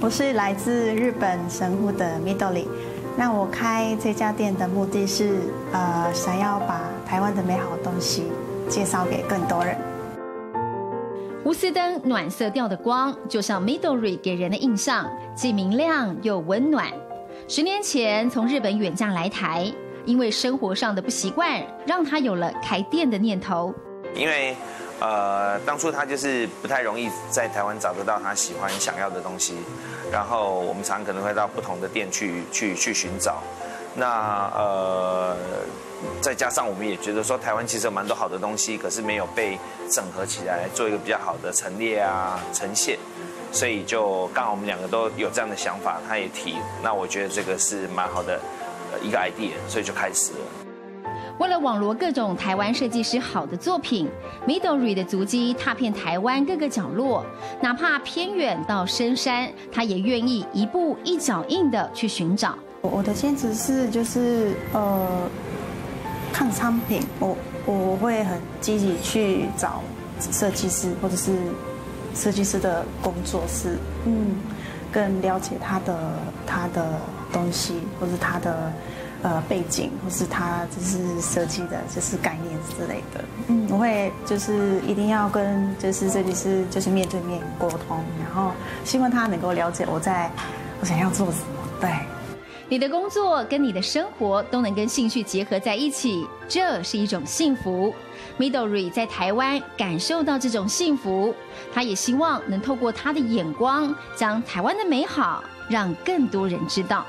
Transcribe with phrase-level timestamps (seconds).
[0.00, 2.64] 我是来自日本神户的 Midori。
[3.16, 5.40] 那我开这家店的目的是，
[5.72, 8.30] 呃，想要把台湾的美好东西
[8.68, 9.76] 介绍给更多人。
[11.42, 16.86] 钨丝灯暖色调的光，就像 Midori 给人的印象，既明亮又温暖。
[17.48, 19.68] 十年前从日本远嫁来台，
[20.04, 23.74] 因为生活上的不习惯，让他有了开店的念头。
[24.14, 24.54] 因为，
[25.00, 29.56] 呃，当初他就是不太容易在台湾找得到他喜欢想要的东西，
[30.10, 33.42] 然后我们常可能会到不同的店去去去寻找。
[33.94, 35.36] 那呃，
[36.20, 39.58] 再加上我们也觉得说，台湾其实有蛮多好的东西，可是没有被
[39.90, 42.98] 整合起来做一个比较好的陈列啊呈现。
[43.50, 48.38] 所以就刚好我们两个都有这样的想法，他也提，那我觉得这个是蛮好的
[49.00, 50.67] 一个 idea，所以就开始了。
[51.38, 54.08] 为了网罗各种台湾设计师好的作品
[54.46, 57.24] ，Midori 的足迹踏遍台湾各个角落，
[57.60, 62.54] 哪怕偏远到深山，他也愿意一步一脚印的去寻找。
[62.80, 65.28] 我的坚持是就是呃，
[66.32, 67.36] 看商品，我
[67.66, 69.82] 我会很积极去找
[70.18, 71.32] 设计师或者是。
[72.14, 74.34] 设计师的工作室，嗯，
[74.90, 75.96] 更了解他的
[76.44, 76.98] 他的
[77.32, 78.72] 东西，或者他的
[79.22, 83.24] 呃背景，或是他就是设计的，就是概念之类的。
[83.48, 88.52] 嗯，我会就是一定要跟就是设计师就是面对面沟通，然后
[88.84, 90.30] 希望他能够了解我在
[90.80, 91.68] 我想要做什么。
[91.80, 91.90] 对，
[92.68, 97.94] 你的工作跟你的生活都能跟兴趣结合在一起，这是一种幸福。
[98.38, 101.34] Midori 在台湾感受到这种幸福，
[101.74, 107.04] 他也希望能透过他的眼光，将台湾的美好让更多人知道。